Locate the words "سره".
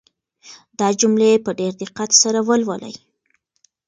2.21-2.39